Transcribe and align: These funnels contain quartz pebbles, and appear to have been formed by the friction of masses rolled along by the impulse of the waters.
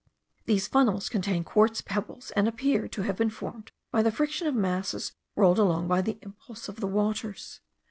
These 0.47 0.67
funnels 0.67 1.09
contain 1.09 1.43
quartz 1.43 1.81
pebbles, 1.83 2.31
and 2.35 2.47
appear 2.47 2.87
to 2.87 3.03
have 3.03 3.17
been 3.17 3.29
formed 3.29 3.71
by 3.91 4.01
the 4.01 4.11
friction 4.11 4.47
of 4.47 4.55
masses 4.55 5.11
rolled 5.35 5.59
along 5.59 5.87
by 5.87 6.01
the 6.01 6.17
impulse 6.23 6.67
of 6.67 6.79
the 6.79 6.87
waters. 6.87 7.59